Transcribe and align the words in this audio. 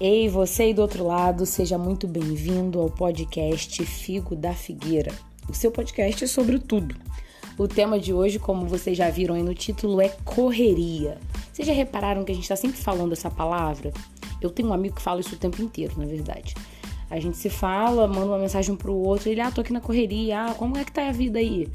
Ei, 0.00 0.28
você 0.28 0.62
aí 0.62 0.74
do 0.74 0.80
outro 0.80 1.04
lado, 1.04 1.44
seja 1.44 1.76
muito 1.76 2.06
bem-vindo 2.06 2.78
ao 2.78 2.88
podcast 2.88 3.84
Figo 3.84 4.36
da 4.36 4.54
Figueira. 4.54 5.12
O 5.48 5.54
seu 5.54 5.72
podcast 5.72 6.22
é 6.22 6.26
sobre 6.28 6.60
tudo. 6.60 6.94
O 7.58 7.66
tema 7.66 7.98
de 7.98 8.14
hoje, 8.14 8.38
como 8.38 8.64
vocês 8.64 8.96
já 8.96 9.10
viram 9.10 9.34
aí 9.34 9.42
no 9.42 9.56
título, 9.56 10.00
é 10.00 10.08
correria. 10.24 11.18
Vocês 11.52 11.66
já 11.66 11.74
repararam 11.74 12.24
que 12.24 12.30
a 12.30 12.34
gente 12.36 12.44
está 12.44 12.54
sempre 12.54 12.78
falando 12.78 13.12
essa 13.12 13.28
palavra? 13.28 13.92
Eu 14.40 14.50
tenho 14.50 14.68
um 14.68 14.72
amigo 14.72 14.94
que 14.94 15.02
fala 15.02 15.18
isso 15.18 15.34
o 15.34 15.38
tempo 15.38 15.60
inteiro, 15.60 15.94
na 15.96 16.06
verdade. 16.06 16.54
A 17.10 17.18
gente 17.18 17.36
se 17.36 17.50
fala, 17.50 18.06
manda 18.06 18.26
uma 18.26 18.38
mensagem 18.38 18.76
pro 18.76 18.94
outro, 18.94 19.28
ele, 19.28 19.40
ah, 19.40 19.50
tô 19.50 19.62
aqui 19.62 19.72
na 19.72 19.80
correria, 19.80 20.44
ah, 20.44 20.54
como 20.54 20.78
é 20.78 20.84
que 20.84 20.92
tá 20.92 21.08
a 21.08 21.12
vida 21.12 21.40
aí? 21.40 21.66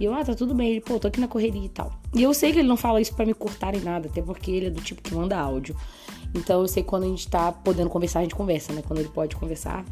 E 0.00 0.04
eu, 0.06 0.14
ah, 0.14 0.24
tá 0.24 0.34
tudo 0.34 0.54
bem. 0.54 0.70
Ele, 0.70 0.80
pô, 0.80 0.98
tô 0.98 1.08
aqui 1.08 1.20
na 1.20 1.28
correria 1.28 1.66
e 1.66 1.68
tal. 1.68 1.92
E 2.14 2.22
eu 2.22 2.32
sei 2.32 2.52
que 2.52 2.58
ele 2.58 2.68
não 2.68 2.76
fala 2.78 3.02
isso 3.02 3.14
para 3.14 3.26
me 3.26 3.34
cortar 3.34 3.74
em 3.74 3.80
nada, 3.80 4.08
até 4.08 4.22
porque 4.22 4.50
ele 4.50 4.66
é 4.66 4.70
do 4.70 4.80
tipo 4.80 5.02
que 5.02 5.14
manda 5.14 5.38
áudio. 5.38 5.76
Então 6.34 6.60
eu 6.60 6.68
sei 6.68 6.82
quando 6.82 7.04
a 7.04 7.06
gente 7.06 7.26
tá 7.28 7.52
podendo 7.52 7.90
conversar, 7.90 8.20
a 8.20 8.22
gente 8.22 8.34
conversa, 8.34 8.72
né? 8.72 8.82
Quando 8.86 9.00
ele 9.00 9.08
pode 9.08 9.36
conversar. 9.36 9.84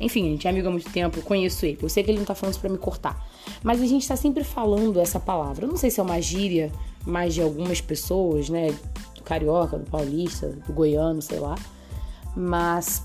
Enfim, 0.00 0.28
a 0.28 0.30
gente 0.30 0.46
é 0.46 0.50
amigo 0.50 0.68
há 0.68 0.70
muito 0.70 0.90
tempo, 0.90 1.18
eu 1.18 1.22
conheço 1.22 1.64
ele. 1.64 1.78
Eu 1.80 1.88
sei 1.88 2.02
que 2.02 2.10
ele 2.10 2.18
não 2.18 2.24
tá 2.24 2.34
falando 2.34 2.52
isso 2.52 2.60
pra 2.60 2.70
me 2.70 2.78
cortar. 2.78 3.24
Mas 3.62 3.80
a 3.80 3.86
gente 3.86 4.06
tá 4.06 4.16
sempre 4.16 4.42
falando 4.42 4.98
essa 4.98 5.20
palavra. 5.20 5.64
Eu 5.64 5.68
não 5.68 5.76
sei 5.76 5.90
se 5.90 6.00
é 6.00 6.02
uma 6.02 6.20
gíria 6.20 6.72
mais 7.06 7.34
de 7.34 7.42
algumas 7.42 7.80
pessoas, 7.80 8.48
né? 8.48 8.74
Do 9.14 9.22
carioca, 9.22 9.78
do 9.78 9.88
paulista, 9.88 10.48
do 10.66 10.72
goiano, 10.72 11.22
sei 11.22 11.38
lá. 11.38 11.54
Mas 12.34 13.04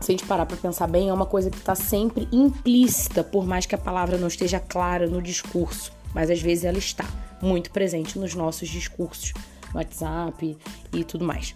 se 0.00 0.12
a 0.12 0.12
gente 0.12 0.26
parar 0.26 0.44
para 0.44 0.56
pensar 0.56 0.86
bem, 0.86 1.08
é 1.08 1.12
uma 1.12 1.26
coisa 1.26 1.50
que 1.50 1.56
está 1.56 1.74
sempre 1.74 2.28
implícita, 2.30 3.24
por 3.24 3.46
mais 3.46 3.64
que 3.64 3.74
a 3.74 3.78
palavra 3.78 4.18
não 4.18 4.28
esteja 4.28 4.60
clara 4.60 5.06
no 5.06 5.22
discurso, 5.22 5.92
mas 6.12 6.30
às 6.30 6.42
vezes 6.42 6.64
ela 6.64 6.78
está 6.78 7.06
muito 7.40 7.70
presente 7.70 8.18
nos 8.18 8.34
nossos 8.34 8.68
discursos, 8.68 9.32
no 9.72 9.78
WhatsApp 9.78 10.58
e 10.92 11.04
tudo 11.04 11.24
mais. 11.24 11.54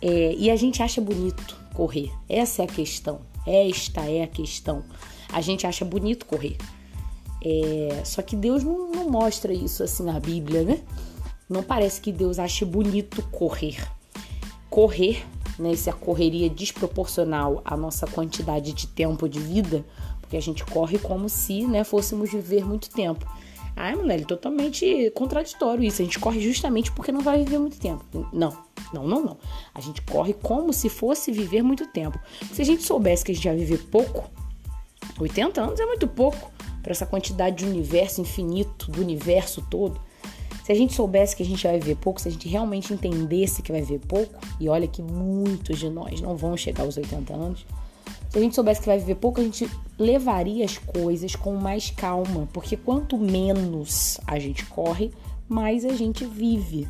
É, 0.00 0.34
e 0.36 0.50
a 0.50 0.56
gente 0.56 0.82
acha 0.82 1.00
bonito 1.00 1.56
correr, 1.74 2.10
essa 2.28 2.62
é 2.62 2.64
a 2.64 2.68
questão, 2.68 3.20
esta 3.46 4.02
é 4.02 4.22
a 4.22 4.26
questão. 4.26 4.84
A 5.32 5.40
gente 5.40 5.66
acha 5.66 5.84
bonito 5.84 6.26
correr. 6.26 6.56
É, 7.44 8.02
só 8.04 8.22
que 8.22 8.34
Deus 8.34 8.64
não, 8.64 8.90
não 8.90 9.10
mostra 9.10 9.52
isso 9.52 9.82
assim 9.82 10.02
na 10.02 10.18
Bíblia, 10.18 10.62
né? 10.62 10.80
Não 11.48 11.62
parece 11.62 12.00
que 12.00 12.12
Deus 12.12 12.38
ache 12.38 12.64
bonito 12.64 13.22
correr. 13.30 13.76
Correr 14.68 15.24
né, 15.58 15.74
se 15.74 15.88
a 15.88 15.92
correria 15.92 16.48
desproporcional 16.48 17.62
à 17.64 17.76
nossa 17.76 18.06
quantidade 18.06 18.72
de 18.72 18.86
tempo 18.86 19.28
de 19.28 19.40
vida, 19.40 19.84
porque 20.20 20.36
a 20.36 20.42
gente 20.42 20.64
corre 20.64 20.98
como 20.98 21.28
se 21.28 21.66
né, 21.66 21.84
fôssemos 21.84 22.30
viver 22.30 22.64
muito 22.64 22.90
tempo. 22.90 23.26
Mulher, 23.96 24.20
é 24.20 24.24
totalmente 24.24 25.10
contraditório 25.14 25.84
isso. 25.84 26.02
A 26.02 26.04
gente 26.04 26.18
corre 26.18 26.40
justamente 26.40 26.90
porque 26.92 27.12
não 27.12 27.20
vai 27.20 27.38
viver 27.44 27.58
muito 27.58 27.78
tempo. 27.78 28.04
Não, 28.32 28.56
não, 28.92 29.06
não, 29.06 29.24
não. 29.24 29.36
A 29.74 29.80
gente 29.80 30.02
corre 30.02 30.34
como 30.34 30.72
se 30.72 30.88
fosse 30.88 31.30
viver 31.30 31.62
muito 31.62 31.86
tempo. 31.86 32.18
Se 32.52 32.62
a 32.62 32.64
gente 32.64 32.82
soubesse 32.82 33.24
que 33.24 33.32
a 33.32 33.34
gente 33.34 33.46
vai 33.46 33.56
viver 33.56 33.78
pouco, 33.84 34.28
80 35.18 35.60
anos 35.60 35.80
é 35.80 35.86
muito 35.86 36.08
pouco 36.08 36.50
para 36.82 36.92
essa 36.92 37.06
quantidade 37.06 37.56
de 37.56 37.64
universo 37.64 38.20
infinito, 38.20 38.90
do 38.90 39.00
universo 39.00 39.64
todo. 39.70 40.00
Se 40.64 40.72
a 40.72 40.74
gente 40.74 40.92
soubesse 40.92 41.34
que 41.34 41.42
a 41.42 41.46
gente 41.46 41.66
vai 41.66 41.78
viver 41.78 41.96
pouco, 41.96 42.20
se 42.20 42.28
a 42.28 42.30
gente 42.30 42.46
realmente 42.46 42.92
entendesse 42.92 43.62
que 43.62 43.72
vai 43.72 43.80
viver 43.80 44.00
pouco, 44.06 44.38
e 44.60 44.68
olha 44.68 44.86
que 44.86 45.00
muitos 45.00 45.78
de 45.78 45.88
nós 45.88 46.20
não 46.20 46.36
vão 46.36 46.56
chegar 46.56 46.82
aos 46.82 46.96
80 46.96 47.32
anos, 47.32 47.64
se 48.30 48.38
a 48.38 48.40
gente 48.40 48.54
soubesse 48.54 48.80
que 48.80 48.86
vai 48.86 48.98
viver 48.98 49.14
pouco, 49.14 49.40
a 49.40 49.44
gente 49.44 49.68
levaria 49.98 50.64
as 50.64 50.76
coisas 50.76 51.34
com 51.34 51.54
mais 51.54 51.90
calma, 51.90 52.48
porque 52.52 52.76
quanto 52.76 53.16
menos 53.16 54.20
a 54.26 54.38
gente 54.38 54.66
corre, 54.66 55.10
mais 55.48 55.84
a 55.84 55.94
gente 55.94 56.26
vive, 56.26 56.86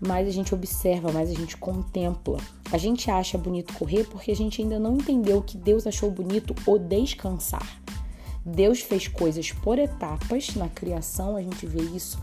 mais 0.00 0.28
a 0.28 0.30
gente 0.30 0.54
observa, 0.54 1.10
mais 1.10 1.28
a 1.30 1.34
gente 1.34 1.56
contempla. 1.56 2.38
A 2.70 2.78
gente 2.78 3.10
acha 3.10 3.36
bonito 3.36 3.74
correr 3.74 4.04
porque 4.04 4.30
a 4.30 4.36
gente 4.36 4.62
ainda 4.62 4.78
não 4.78 4.96
entendeu 4.96 5.42
que 5.42 5.56
Deus 5.56 5.86
achou 5.86 6.10
bonito 6.10 6.54
o 6.66 6.78
descansar. 6.78 7.80
Deus 8.44 8.80
fez 8.80 9.08
coisas 9.08 9.50
por 9.50 9.76
etapas 9.78 10.54
na 10.54 10.68
criação, 10.68 11.36
a 11.36 11.42
gente 11.42 11.66
vê 11.66 11.82
isso 11.82 12.16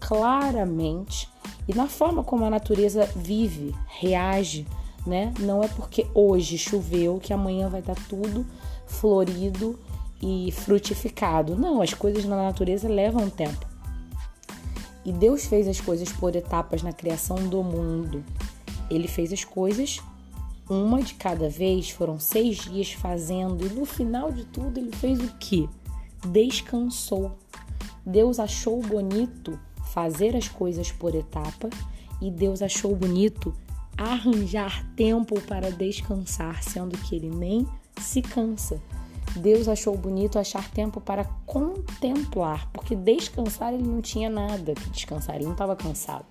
claramente 0.00 1.28
e 1.68 1.74
na 1.74 1.86
forma 1.86 2.24
como 2.24 2.44
a 2.44 2.50
natureza 2.50 3.08
vive, 3.14 3.74
reage, 3.86 4.66
né? 5.08 5.32
Não 5.40 5.62
é 5.62 5.68
porque 5.68 6.06
hoje 6.14 6.58
choveu 6.58 7.18
que 7.18 7.32
amanhã 7.32 7.68
vai 7.68 7.80
estar 7.80 7.96
tudo 8.08 8.46
florido 8.86 9.78
e 10.22 10.52
frutificado. 10.52 11.56
Não, 11.56 11.80
as 11.80 11.94
coisas 11.94 12.24
na 12.24 12.36
natureza 12.36 12.88
levam 12.88 13.28
tempo. 13.30 13.66
E 15.04 15.12
Deus 15.12 15.46
fez 15.46 15.66
as 15.66 15.80
coisas 15.80 16.12
por 16.12 16.36
etapas 16.36 16.82
na 16.82 16.92
criação 16.92 17.36
do 17.48 17.62
mundo. 17.62 18.24
Ele 18.90 19.08
fez 19.08 19.32
as 19.32 19.44
coisas 19.44 20.00
uma 20.68 21.02
de 21.02 21.14
cada 21.14 21.48
vez, 21.48 21.90
foram 21.90 22.20
seis 22.20 22.58
dias 22.58 22.92
fazendo, 22.92 23.64
e 23.64 23.70
no 23.70 23.86
final 23.86 24.30
de 24.30 24.44
tudo 24.44 24.78
ele 24.78 24.92
fez 24.92 25.18
o 25.18 25.32
que? 25.38 25.68
Descansou. 26.26 27.32
Deus 28.04 28.38
achou 28.38 28.82
bonito 28.82 29.58
fazer 29.94 30.36
as 30.36 30.48
coisas 30.48 30.92
por 30.92 31.14
etapa 31.14 31.70
e 32.20 32.30
Deus 32.30 32.60
achou 32.60 32.94
bonito 32.94 33.54
arranjar 33.98 34.86
tempo 34.94 35.40
para 35.42 35.70
descansar, 35.70 36.62
sendo 36.62 36.96
que 36.96 37.16
ele 37.16 37.28
nem 37.28 37.66
se 38.00 38.22
cansa. 38.22 38.80
Deus 39.36 39.68
achou 39.68 39.96
bonito 39.96 40.38
achar 40.38 40.70
tempo 40.70 41.00
para 41.00 41.24
contemplar, 41.44 42.70
porque 42.72 42.94
descansar 42.94 43.74
ele 43.74 43.82
não 43.82 44.00
tinha 44.00 44.30
nada 44.30 44.74
que 44.74 44.88
descansar, 44.90 45.36
ele 45.36 45.44
não 45.44 45.52
estava 45.52 45.76
cansado. 45.76 46.24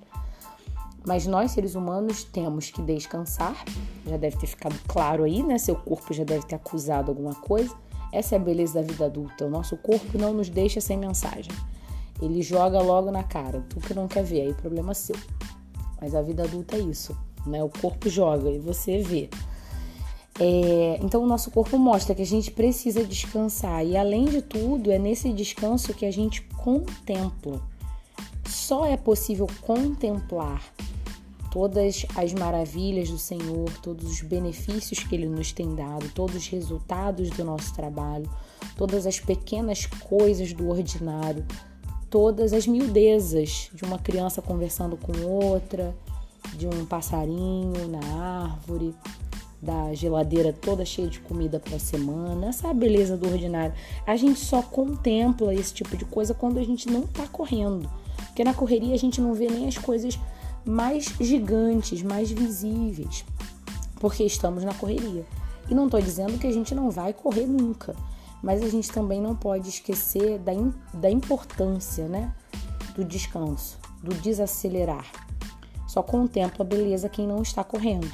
Mas 1.06 1.26
nós, 1.26 1.52
seres 1.52 1.76
humanos, 1.76 2.24
temos 2.24 2.70
que 2.70 2.82
descansar. 2.82 3.64
Já 4.06 4.18
deve 4.18 4.36
ter 4.36 4.48
ficado 4.48 4.76
claro 4.88 5.24
aí, 5.24 5.42
né? 5.42 5.58
Seu 5.58 5.76
corpo 5.76 6.14
já 6.14 6.26
deve 6.26 6.46
ter 6.46 6.56
acusado 6.56 7.12
alguma 7.12 7.34
coisa. 7.34 7.74
Essa 8.12 8.36
é 8.36 8.38
a 8.38 8.42
beleza 8.42 8.74
da 8.74 8.82
vida 8.82 9.06
adulta. 9.06 9.46
O 9.46 9.50
nosso 9.50 9.78
corpo 9.78 10.18
não 10.18 10.34
nos 10.34 10.50
deixa 10.50 10.82
sem 10.82 10.98
mensagem. 10.98 11.52
Ele 12.22 12.42
joga 12.42 12.82
logo 12.82 13.10
na 13.10 13.24
cara. 13.24 13.64
Tu 13.70 13.80
que 13.80 13.94
não 13.94 14.06
quer 14.06 14.24
ver, 14.24 14.42
aí 14.42 14.54
problema 14.54 14.94
seu. 14.94 15.16
Mas 16.02 16.14
a 16.14 16.22
vida 16.22 16.44
adulta 16.44 16.76
é 16.76 16.80
isso, 16.80 17.18
né? 17.48 17.64
O 17.64 17.70
corpo 17.70 18.10
joga 18.10 18.50
e 18.50 18.60
você 18.60 19.00
vê. 19.00 19.30
É, 20.40 21.00
então, 21.02 21.24
o 21.24 21.28
nosso 21.28 21.50
corpo 21.50 21.78
mostra 21.80 22.14
que 22.14 22.22
a 22.22 22.26
gente 22.26 22.52
precisa 22.52 23.04
descansar. 23.04 23.86
E, 23.86 23.98
além 23.98 24.26
de 24.26 24.42
tudo, 24.42 24.92
é 24.92 25.00
nesse 25.00 25.34
descanso 25.34 25.94
que 25.94 26.06
a 26.06 26.12
gente 26.12 26.42
contempla. 26.58 27.62
Só 28.46 28.86
é 28.86 28.96
possível 28.96 29.48
contemplar 29.62 30.62
todas 31.52 32.06
as 32.16 32.34
maravilhas 32.34 33.10
do 33.10 33.18
Senhor, 33.18 33.72
todos 33.82 34.06
os 34.12 34.22
benefícios 34.22 35.00
que 35.00 35.16
Ele 35.16 35.28
nos 35.28 35.52
tem 35.52 35.74
dado, 35.74 36.08
todos 36.14 36.36
os 36.36 36.48
resultados 36.48 37.30
do 37.32 37.44
nosso 37.44 37.74
trabalho, 37.74 38.30
todas 38.76 39.08
as 39.08 39.20
pequenas 39.20 39.86
coisas 39.86 40.54
do 40.54 40.70
ordinário, 40.70 41.46
todas 42.10 42.54
as 42.54 42.68
miudezas 42.68 43.70
de 43.74 43.84
uma 43.84 43.98
criança 43.98 44.42
conversando 44.42 44.98
com 44.98 45.26
outra, 45.26 45.96
de 46.56 46.68
um 46.68 46.86
passarinho 46.86 47.88
na 47.90 48.44
árvore, 48.44 48.96
da 49.62 49.94
geladeira 49.94 50.54
toda 50.54 50.86
cheia 50.86 51.08
de 51.08 51.20
comida 51.20 51.60
para 51.60 51.76
a 51.76 51.80
semana. 51.80 52.48
Essa 52.48 52.74
beleza 52.74 53.18
do 53.18 53.28
ordinário. 53.28 53.74
A 54.06 54.16
gente 54.16 54.40
só 54.40 54.62
contempla 54.62 55.54
esse 55.54 55.74
tipo 55.74 55.98
de 55.98 56.06
coisa 56.06 56.34
quando 56.34 56.60
a 56.60 56.64
gente 56.64 56.90
não 56.90 57.02
está 57.02 57.28
correndo. 57.28 57.90
Porque 58.28 58.44
na 58.44 58.54
correria 58.54 58.94
a 58.94 59.00
gente 59.00 59.20
não 59.20 59.34
vê 59.34 59.48
nem 59.48 59.68
as 59.68 59.78
coisas 59.78 60.20
mais 60.64 61.06
gigantes, 61.20 62.04
mais 62.04 62.30
visíveis, 62.30 63.26
porque 64.00 64.24
estamos 64.24 64.64
na 64.64 64.74
correria. 64.74 65.26
E 65.70 65.74
não 65.74 65.86
estou 65.86 66.02
dizendo 66.02 66.38
que 66.38 66.48
a 66.48 66.52
gente 66.52 66.76
não 66.76 66.92
vai 66.92 67.14
correr 67.14 67.46
nunca 67.46 67.96
mas 68.42 68.62
a 68.62 68.70
gente 68.70 68.92
também 68.92 69.22
não 69.22 69.36
pode 69.36 69.70
esquecer 69.70 70.40
da, 70.40 70.52
da 70.94 71.10
importância 71.10 72.08
né, 72.08 72.34
do 72.96 73.04
descanso, 73.04 73.80
do 74.04 74.14
desacelerar. 74.16 75.27
Só 75.88 76.04
contempla 76.04 76.66
a 76.66 76.68
beleza 76.68 77.10
quem 77.10 77.26
não 77.26 77.42
está 77.42 77.64
correndo. 77.64 78.12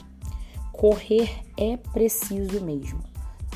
Correr 0.71 1.29
é 1.57 1.77
preciso 1.77 2.61
mesmo. 2.61 3.03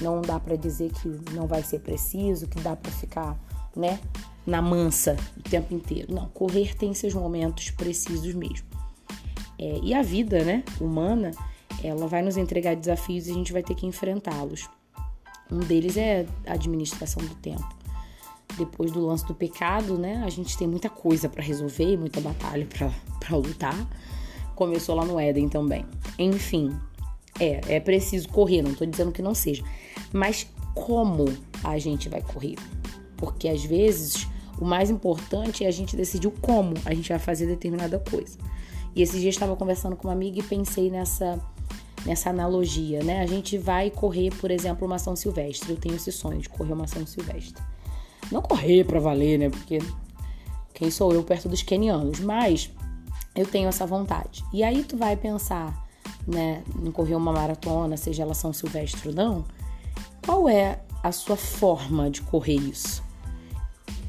Não 0.01 0.21
dá 0.21 0.39
para 0.39 0.55
dizer 0.55 0.91
que 0.91 1.07
não 1.31 1.47
vai 1.47 1.63
ser 1.63 1.79
preciso, 1.79 2.47
que 2.47 2.59
dá 2.59 2.75
para 2.75 2.91
ficar, 2.91 3.37
né, 3.75 3.99
na 4.45 4.61
mansa 4.61 5.15
o 5.37 5.41
tempo 5.41 5.73
inteiro. 5.73 6.13
Não, 6.13 6.27
correr 6.29 6.75
tem 6.75 6.93
seus 6.93 7.13
momentos 7.13 7.71
precisos 7.71 8.33
mesmo. 8.33 8.65
É, 9.59 9.79
e 9.81 9.93
a 9.93 10.01
vida, 10.01 10.43
né, 10.43 10.63
humana, 10.79 11.31
ela 11.83 12.07
vai 12.07 12.21
nos 12.21 12.37
entregar 12.37 12.75
desafios 12.75 13.27
e 13.27 13.31
a 13.31 13.33
gente 13.33 13.53
vai 13.53 13.63
ter 13.63 13.75
que 13.75 13.85
enfrentá-los. 13.85 14.69
Um 15.51 15.59
deles 15.59 15.97
é 15.97 16.25
a 16.45 16.53
administração 16.53 17.23
do 17.23 17.35
tempo. 17.35 17.67
Depois 18.57 18.91
do 18.91 19.05
lance 19.05 19.25
do 19.25 19.35
pecado, 19.35 19.97
né, 19.97 20.23
a 20.25 20.29
gente 20.29 20.57
tem 20.57 20.67
muita 20.67 20.89
coisa 20.89 21.29
para 21.29 21.43
resolver, 21.43 21.97
muita 21.97 22.19
batalha 22.19 22.67
para 23.19 23.37
lutar. 23.37 23.87
Começou 24.55 24.95
lá 24.95 25.05
no 25.05 25.19
Éden 25.19 25.47
também. 25.47 25.85
Enfim, 26.17 26.75
é, 27.39 27.75
é 27.75 27.79
preciso 27.79 28.27
correr, 28.29 28.61
não 28.61 28.73
tô 28.73 28.85
dizendo 28.85 29.11
que 29.11 29.21
não 29.21 29.35
seja. 29.35 29.63
Mas 30.11 30.47
como 30.73 31.25
a 31.63 31.77
gente 31.77 32.09
vai 32.09 32.21
correr? 32.21 32.55
Porque 33.15 33.47
às 33.47 33.63
vezes 33.63 34.27
o 34.59 34.65
mais 34.65 34.89
importante 34.89 35.63
é 35.63 35.67
a 35.67 35.71
gente 35.71 35.95
decidir 35.95 36.31
como 36.41 36.73
a 36.85 36.93
gente 36.93 37.09
vai 37.09 37.19
fazer 37.19 37.45
determinada 37.45 37.99
coisa. 37.99 38.37
E 38.95 39.01
esse 39.01 39.17
dia 39.19 39.27
eu 39.27 39.31
estava 39.31 39.55
conversando 39.55 39.95
com 39.95 40.07
uma 40.07 40.13
amiga 40.13 40.39
e 40.39 40.43
pensei 40.43 40.89
nessa 40.89 41.39
nessa 42.05 42.29
analogia, 42.29 43.03
né? 43.03 43.21
A 43.21 43.25
gente 43.25 43.57
vai 43.57 43.91
correr, 43.91 44.31
por 44.35 44.49
exemplo, 44.49 44.87
uma 44.87 44.97
São 44.97 45.15
Silvestre. 45.15 45.71
Eu 45.71 45.77
tenho 45.77 45.95
esse 45.95 46.11
sonho 46.11 46.39
de 46.39 46.47
correr 46.47 46.73
uma 46.73 46.87
São 46.87 47.05
Silvestre. 47.05 47.61
Não 48.31 48.41
correr 48.41 48.83
para 48.83 48.99
valer, 48.99 49.37
né? 49.37 49.49
Porque 49.49 49.79
quem 50.73 50.91
sou 50.91 51.13
eu 51.13 51.23
perto 51.23 51.49
dos 51.49 51.61
kenianos, 51.63 52.19
mas 52.19 52.69
eu 53.35 53.45
tenho 53.45 53.69
essa 53.69 53.85
vontade. 53.85 54.43
E 54.53 54.63
aí 54.63 54.83
tu 54.83 54.97
vai 54.97 55.15
pensar, 55.15 55.87
né, 56.27 56.63
em 56.83 56.91
correr 56.91 57.15
uma 57.15 57.31
maratona, 57.31 57.97
seja 57.97 58.23
ela 58.23 58.33
São 58.33 58.51
Silvestre 58.51 59.09
ou 59.09 59.15
não, 59.15 59.45
qual 60.25 60.49
é 60.49 60.79
a 61.03 61.11
sua 61.11 61.37
forma 61.37 62.09
de 62.09 62.21
correr 62.21 62.55
isso? 62.55 63.03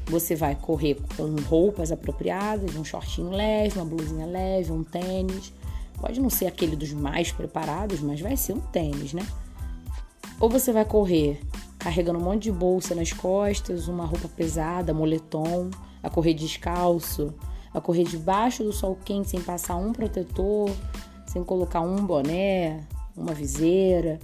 Você 0.07 0.35
vai 0.35 0.55
correr 0.55 0.97
com 1.15 1.35
roupas 1.47 1.91
apropriadas, 1.91 2.75
um 2.75 2.83
shortinho 2.83 3.29
leve, 3.29 3.79
uma 3.79 3.85
blusinha 3.85 4.25
leve, 4.25 4.71
um 4.71 4.83
tênis. 4.83 5.53
Pode 6.01 6.19
não 6.19 6.29
ser 6.29 6.47
aquele 6.47 6.75
dos 6.75 6.91
mais 6.93 7.31
preparados, 7.31 7.99
mas 7.99 8.19
vai 8.19 8.35
ser 8.35 8.53
um 8.53 8.59
tênis, 8.59 9.13
né? 9.13 9.25
Ou 10.39 10.49
você 10.49 10.71
vai 10.71 10.83
correr 10.83 11.39
carregando 11.79 12.19
um 12.19 12.21
monte 12.21 12.43
de 12.43 12.51
bolsa 12.51 12.93
nas 12.93 13.13
costas, 13.13 13.87
uma 13.87 14.05
roupa 14.05 14.27
pesada, 14.27 14.93
moletom, 14.93 15.69
a 16.03 16.09
correr 16.09 16.33
descalço, 16.33 17.33
a 17.73 17.79
correr 17.79 18.03
debaixo 18.03 18.63
do 18.63 18.73
sol 18.73 18.97
quente 19.03 19.29
sem 19.29 19.41
passar 19.41 19.77
um 19.77 19.93
protetor, 19.93 20.69
sem 21.25 21.43
colocar 21.43 21.79
um 21.79 22.05
boné, 22.05 22.81
uma 23.15 23.33
viseira. 23.33 24.19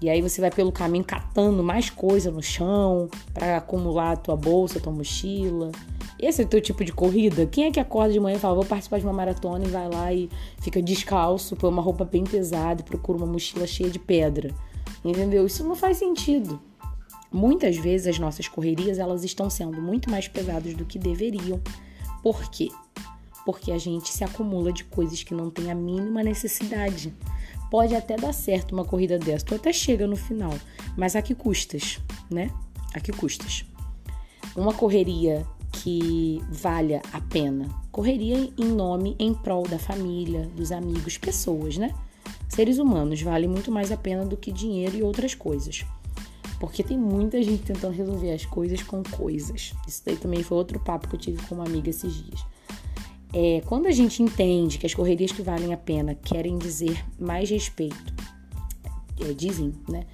E 0.00 0.10
aí 0.10 0.20
você 0.20 0.40
vai 0.40 0.50
pelo 0.50 0.72
caminho 0.72 1.04
catando 1.04 1.62
mais 1.62 1.88
coisa 1.88 2.30
no 2.30 2.42
chão 2.42 3.08
para 3.32 3.58
acumular 3.58 4.12
a 4.12 4.16
tua 4.16 4.36
bolsa, 4.36 4.80
tua 4.80 4.92
mochila. 4.92 5.70
Esse 6.18 6.42
é 6.42 6.44
o 6.44 6.48
teu 6.48 6.60
tipo 6.60 6.84
de 6.84 6.92
corrida? 6.92 7.46
Quem 7.46 7.66
é 7.66 7.70
que 7.70 7.78
acorda 7.78 8.12
de 8.12 8.18
manhã 8.18 8.36
e 8.36 8.40
fala, 8.40 8.54
vou 8.54 8.64
participar 8.64 8.98
de 8.98 9.04
uma 9.04 9.12
maratona 9.12 9.64
e 9.64 9.68
vai 9.68 9.88
lá 9.88 10.12
e 10.12 10.28
fica 10.60 10.82
descalço, 10.82 11.54
põe 11.54 11.70
uma 11.70 11.82
roupa 11.82 12.04
bem 12.04 12.24
pesada 12.24 12.80
e 12.80 12.84
procura 12.84 13.18
uma 13.18 13.26
mochila 13.26 13.66
cheia 13.66 13.90
de 13.90 13.98
pedra? 13.98 14.52
Entendeu? 15.04 15.46
Isso 15.46 15.64
não 15.64 15.74
faz 15.74 15.96
sentido. 15.96 16.60
Muitas 17.32 17.76
vezes 17.76 18.06
as 18.06 18.18
nossas 18.18 18.46
correrias 18.46 18.98
elas 18.98 19.24
estão 19.24 19.48
sendo 19.48 19.80
muito 19.80 20.10
mais 20.10 20.28
pesadas 20.28 20.74
do 20.74 20.84
que 20.84 20.98
deveriam. 20.98 21.60
Por 22.22 22.50
quê? 22.50 22.68
Porque 23.44 23.72
a 23.72 23.78
gente 23.78 24.10
se 24.10 24.22
acumula 24.22 24.72
de 24.72 24.84
coisas 24.84 25.22
que 25.22 25.34
não 25.34 25.50
tem 25.50 25.70
a 25.70 25.74
mínima 25.74 26.22
necessidade. 26.22 27.14
Pode 27.70 27.96
até 27.96 28.16
dar 28.16 28.34
certo 28.34 28.72
uma 28.72 28.84
corrida 28.84 29.18
dessa, 29.18 29.46
tu 29.46 29.54
até 29.54 29.72
chega 29.72 30.06
no 30.06 30.14
final, 30.14 30.52
mas 30.94 31.16
a 31.16 31.22
que 31.22 31.34
custas, 31.34 31.98
né? 32.30 32.50
A 32.94 33.00
que 33.00 33.10
custas? 33.10 33.64
Uma 34.54 34.74
correria 34.74 35.46
que 35.72 36.42
valha 36.50 37.00
a 37.14 37.20
pena. 37.20 37.66
Correria 37.90 38.52
em 38.58 38.66
nome, 38.66 39.16
em 39.18 39.32
prol 39.32 39.62
da 39.62 39.78
família, 39.78 40.46
dos 40.54 40.70
amigos, 40.70 41.16
pessoas, 41.16 41.78
né? 41.78 41.94
Seres 42.54 42.76
humanos 42.76 43.22
valem 43.22 43.48
muito 43.48 43.72
mais 43.72 43.90
a 43.90 43.96
pena 43.96 44.26
do 44.26 44.36
que 44.36 44.52
dinheiro 44.52 44.94
e 44.94 45.02
outras 45.02 45.34
coisas. 45.34 45.86
Porque 46.60 46.82
tem 46.82 46.98
muita 46.98 47.42
gente 47.42 47.62
tentando 47.62 47.94
resolver 47.94 48.30
as 48.30 48.44
coisas 48.44 48.82
com 48.82 49.02
coisas. 49.02 49.72
Isso 49.88 50.02
daí 50.04 50.16
também 50.16 50.42
foi 50.42 50.58
outro 50.58 50.78
papo 50.78 51.08
que 51.08 51.16
eu 51.16 51.20
tive 51.20 51.42
com 51.46 51.54
uma 51.54 51.64
amiga 51.64 51.88
esses 51.88 52.12
dias. 52.12 52.44
É, 53.32 53.62
quando 53.64 53.86
a 53.86 53.90
gente 53.90 54.22
entende 54.22 54.76
que 54.76 54.84
as 54.84 54.92
correrias 54.92 55.32
que 55.32 55.40
valem 55.40 55.72
a 55.72 55.78
pena 55.78 56.14
querem 56.14 56.58
dizer 56.58 57.02
mais 57.18 57.48
respeito, 57.48 58.12
é, 59.18 59.32
dizem, 59.32 59.72
né, 59.88 60.04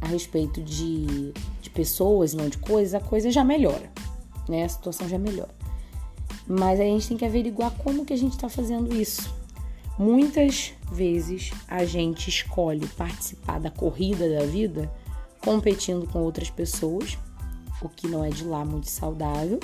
a 0.00 0.08
respeito 0.08 0.60
de, 0.60 1.32
de 1.62 1.70
pessoas 1.70 2.34
não 2.34 2.48
de 2.48 2.58
coisas, 2.58 2.92
a 2.92 3.00
coisa 3.00 3.30
já 3.30 3.44
melhora, 3.44 3.88
né, 4.48 4.64
a 4.64 4.68
situação 4.68 5.08
já 5.08 5.16
melhora. 5.16 5.54
Mas 6.44 6.80
a 6.80 6.84
gente 6.84 7.06
tem 7.06 7.16
que 7.16 7.24
averiguar 7.24 7.70
como 7.70 8.04
que 8.04 8.12
a 8.12 8.18
gente 8.18 8.32
está 8.32 8.48
fazendo 8.48 8.92
isso. 8.92 9.37
Muitas 9.98 10.72
vezes 10.92 11.50
a 11.66 11.84
gente 11.84 12.28
escolhe 12.28 12.86
participar 12.88 13.58
da 13.58 13.70
corrida 13.70 14.28
da 14.38 14.46
vida 14.46 14.90
competindo 15.42 16.06
com 16.06 16.20
outras 16.20 16.50
pessoas, 16.50 17.18
o 17.82 17.88
que 17.88 18.06
não 18.06 18.24
é 18.24 18.28
de 18.28 18.44
lá 18.44 18.64
muito 18.64 18.88
saudável 18.88 19.58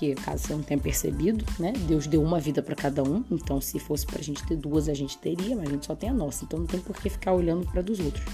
porque 0.00 0.14
caso 0.14 0.46
você 0.46 0.54
não 0.54 0.62
tenha 0.62 0.80
percebido, 0.80 1.44
né? 1.58 1.72
Deus 1.86 2.06
deu 2.06 2.22
uma 2.22 2.40
vida 2.40 2.62
para 2.62 2.74
cada 2.74 3.02
um, 3.02 3.22
então 3.30 3.60
se 3.60 3.78
fosse 3.78 4.06
pra 4.06 4.22
gente 4.22 4.42
ter 4.46 4.56
duas, 4.56 4.88
a 4.88 4.94
gente 4.94 5.18
teria, 5.18 5.54
mas 5.54 5.68
a 5.68 5.72
gente 5.72 5.84
só 5.84 5.94
tem 5.94 6.08
a 6.08 6.14
nossa, 6.14 6.44
então 6.44 6.60
não 6.60 6.66
tem 6.66 6.80
por 6.80 6.96
que 6.96 7.10
ficar 7.10 7.34
olhando 7.34 7.66
para 7.66 7.82
dos 7.82 8.00
outros. 8.00 8.24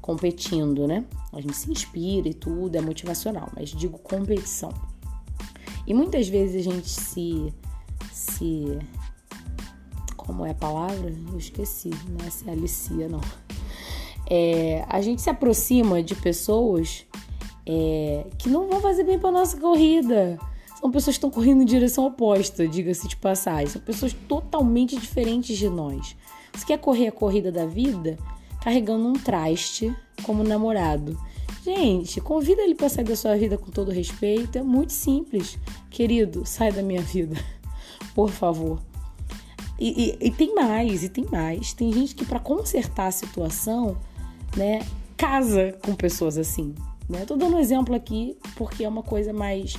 Competindo, 0.00 0.86
né? 0.86 1.04
A 1.32 1.42
gente 1.42 1.54
se 1.54 1.70
inspira 1.70 2.28
e 2.28 2.32
tudo, 2.32 2.74
é 2.74 2.80
motivacional, 2.80 3.50
mas 3.54 3.70
digo 3.70 3.98
competição. 3.98 4.72
E 5.86 5.92
muitas 5.92 6.26
vezes 6.28 6.66
a 6.66 6.70
gente 6.70 6.88
se 6.88 7.52
se 8.10 8.78
como 10.28 10.44
é 10.44 10.50
a 10.50 10.54
palavra? 10.54 11.10
Eu 11.32 11.38
esqueci, 11.38 11.88
não 12.06 12.26
é 12.26 12.28
se 12.28 12.48
alicia, 12.50 13.08
não. 13.08 13.22
É, 14.28 14.84
a 14.86 15.00
gente 15.00 15.22
se 15.22 15.30
aproxima 15.30 16.02
de 16.02 16.14
pessoas 16.14 17.06
é, 17.66 18.26
que 18.36 18.50
não 18.50 18.68
vão 18.68 18.78
fazer 18.78 19.04
bem 19.04 19.18
para 19.18 19.32
nossa 19.32 19.58
corrida 19.58 20.38
são 20.78 20.90
pessoas 20.90 21.16
que 21.16 21.18
estão 21.18 21.30
correndo 21.30 21.62
em 21.62 21.64
direção 21.64 22.06
oposta, 22.06 22.68
diga-se 22.68 23.08
de 23.08 23.16
passagem. 23.16 23.68
São 23.68 23.80
pessoas 23.80 24.12
totalmente 24.28 24.96
diferentes 24.96 25.56
de 25.56 25.68
nós. 25.68 26.14
Você 26.52 26.66
quer 26.66 26.78
correr 26.78 27.08
a 27.08 27.12
corrida 27.12 27.50
da 27.50 27.64
vida 27.64 28.18
carregando 28.62 29.08
um 29.08 29.14
traste 29.14 29.94
como 30.22 30.44
namorado. 30.44 31.18
Gente, 31.64 32.20
convida 32.20 32.62
ele 32.62 32.74
para 32.74 32.88
sair 32.88 33.04
da 33.04 33.16
sua 33.16 33.34
vida 33.34 33.56
com 33.56 33.70
todo 33.70 33.90
respeito. 33.90 34.58
É 34.58 34.62
muito 34.62 34.92
simples. 34.92 35.58
Querido, 35.90 36.44
sai 36.44 36.70
da 36.70 36.82
minha 36.82 37.02
vida. 37.02 37.36
Por 38.14 38.30
favor. 38.30 38.78
E, 39.78 40.16
e, 40.20 40.26
e 40.28 40.30
tem 40.30 40.54
mais, 40.54 41.04
e 41.04 41.08
tem 41.08 41.24
mais. 41.30 41.72
Tem 41.72 41.92
gente 41.92 42.14
que, 42.14 42.24
para 42.24 42.40
consertar 42.40 43.06
a 43.06 43.10
situação, 43.12 43.96
né, 44.56 44.80
casa 45.16 45.76
com 45.84 45.94
pessoas 45.94 46.36
assim. 46.36 46.74
Né? 47.08 47.24
Tô 47.24 47.36
dando 47.36 47.56
um 47.56 47.58
exemplo 47.58 47.94
aqui 47.94 48.36
porque 48.56 48.84
é 48.84 48.88
uma 48.88 49.02
coisa 49.02 49.32
mais 49.32 49.74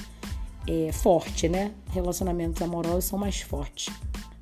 é, 0.68 0.92
forte, 0.92 1.48
né? 1.48 1.72
Relacionamentos 1.92 2.62
amorosos 2.62 3.06
são 3.06 3.20
mais 3.20 3.42
fortes, 3.42 3.94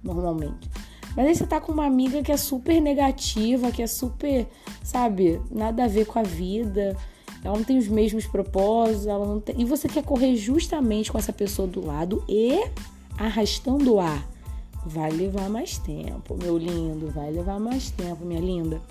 normalmente. 0.04 0.70
Mas 1.16 1.28
aí 1.28 1.36
você 1.36 1.48
tá 1.48 1.60
com 1.60 1.72
uma 1.72 1.86
amiga 1.86 2.22
que 2.22 2.32
é 2.32 2.38
super 2.38 2.80
negativa, 2.80 3.72
que 3.72 3.82
é 3.82 3.88
super, 3.88 4.46
sabe, 4.84 5.42
nada 5.50 5.86
a 5.86 5.88
ver 5.88 6.06
com 6.06 6.20
a 6.20 6.24
vida, 6.24 6.96
ela 7.44 7.58
não 7.58 7.64
tem 7.64 7.78
os 7.78 7.88
mesmos 7.88 8.26
propósitos, 8.28 9.08
ela 9.08 9.26
não 9.26 9.40
tem... 9.40 9.60
e 9.60 9.66
você 9.66 9.88
quer 9.88 10.04
correr 10.04 10.36
justamente 10.36 11.12
com 11.12 11.18
essa 11.18 11.34
pessoa 11.34 11.68
do 11.68 11.86
lado 11.86 12.24
e 12.30 12.64
arrastando 13.18 13.96
o 13.96 14.00
ar. 14.00 14.37
Vai 14.88 15.12
levar 15.12 15.50
mais 15.50 15.78
tempo, 15.78 16.38
meu 16.38 16.58
lindo, 16.58 17.12
vai 17.12 17.30
levar 17.32 17.60
mais 17.60 17.92
tempo, 17.92 18.26
minha 18.26 18.40
linda. 18.40 18.82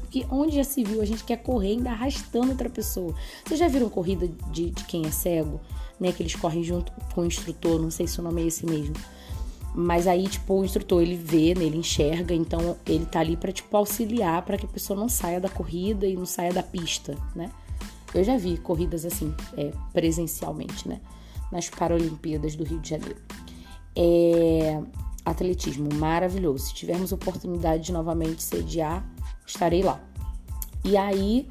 Porque 0.00 0.26
onde 0.30 0.56
já 0.56 0.64
se 0.64 0.84
viu 0.84 1.00
a 1.00 1.04
gente 1.04 1.24
quer 1.24 1.36
correr 1.36 1.72
ainda 1.72 1.90
arrastando 1.90 2.50
outra 2.50 2.68
pessoa. 2.68 3.14
Vocês 3.44 3.58
já 3.58 3.68
viram 3.68 3.88
corrida 3.88 4.28
de, 4.52 4.70
de 4.70 4.84
quem 4.84 5.06
é 5.06 5.10
cego? 5.10 5.60
né? 6.00 6.10
Que 6.10 6.22
eles 6.22 6.34
correm 6.34 6.64
junto 6.64 6.90
com 7.14 7.20
o 7.20 7.26
instrutor, 7.26 7.78
não 7.78 7.90
sei 7.90 8.06
se 8.06 8.18
o 8.18 8.22
nome 8.22 8.42
é 8.42 8.46
esse 8.46 8.64
mesmo. 8.64 8.94
Mas 9.72 10.08
aí, 10.08 10.26
tipo, 10.26 10.54
o 10.54 10.64
instrutor 10.64 11.02
ele 11.02 11.14
vê, 11.14 11.54
né, 11.54 11.64
ele 11.64 11.76
enxerga, 11.76 12.34
então 12.34 12.76
ele 12.84 13.06
tá 13.06 13.20
ali 13.20 13.36
para 13.36 13.52
tipo 13.52 13.76
auxiliar 13.76 14.42
para 14.42 14.56
que 14.56 14.66
a 14.66 14.68
pessoa 14.68 14.98
não 14.98 15.08
saia 15.08 15.38
da 15.38 15.48
corrida 15.48 16.06
e 16.06 16.16
não 16.16 16.26
saia 16.26 16.52
da 16.52 16.62
pista, 16.62 17.16
né? 17.36 17.52
Eu 18.12 18.24
já 18.24 18.36
vi 18.36 18.56
corridas 18.56 19.04
assim, 19.04 19.32
é, 19.56 19.70
presencialmente, 19.92 20.88
né? 20.88 21.00
Nas 21.52 21.68
Paralimpíadas 21.68 22.56
do 22.56 22.64
Rio 22.64 22.80
de 22.80 22.88
Janeiro. 22.88 23.20
É, 23.94 24.82
atletismo 25.30 25.88
maravilhoso. 25.94 26.66
Se 26.66 26.74
tivermos 26.74 27.12
oportunidade 27.12 27.84
de 27.84 27.92
novamente 27.92 28.42
sediar, 28.42 29.04
estarei 29.46 29.82
lá. 29.82 30.00
E 30.84 30.96
aí, 30.96 31.48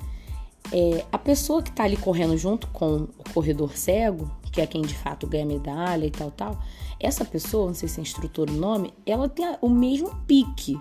é, 0.72 1.06
a 1.12 1.18
pessoa 1.18 1.62
que 1.62 1.72
tá 1.72 1.84
ali 1.84 1.98
correndo 1.98 2.38
junto 2.38 2.68
com 2.68 3.08
o 3.18 3.34
corredor 3.34 3.76
cego, 3.78 4.30
que 4.52 4.62
é 4.62 4.68
quem 4.68 4.82
de 4.82 4.96
fato 4.96 5.28
ganha 5.28 5.46
medalha 5.46 6.06
e 6.06 6.12
tal, 6.12 6.32
tal, 6.32 6.60
essa 7.00 7.24
pessoa, 7.24 7.68
não 7.68 7.74
sei 7.74 7.88
se 7.88 8.00
é 8.00 8.04
instrutor 8.04 8.50
o 8.50 8.54
nome, 8.54 8.94
ela 9.06 9.30
tem 9.30 9.46
o 9.62 9.70
mesmo 9.70 10.14
pique 10.28 10.80